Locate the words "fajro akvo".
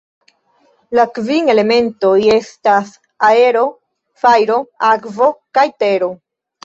4.25-5.29